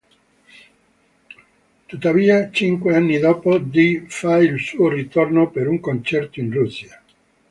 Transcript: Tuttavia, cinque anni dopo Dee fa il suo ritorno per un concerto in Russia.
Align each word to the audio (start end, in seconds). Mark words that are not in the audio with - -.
Tuttavia, 1.87 2.49
cinque 2.49 2.95
anni 2.95 3.19
dopo 3.19 3.59
Dee 3.59 4.05
fa 4.07 4.37
il 4.37 4.59
suo 4.59 4.89
ritorno 4.89 5.51
per 5.51 5.67
un 5.67 5.79
concerto 5.79 6.39
in 6.39 6.51
Russia. 6.51 6.99